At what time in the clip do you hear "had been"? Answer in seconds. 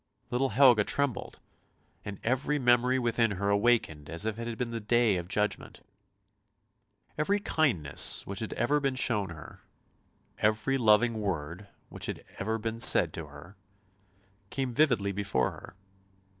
4.47-4.71, 12.07-12.79